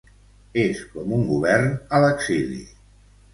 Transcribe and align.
És 0.61 0.79
com 0.93 1.13
un 1.17 1.25
govern 1.33 1.69
a 1.75 2.01
l’exili. 2.05 2.59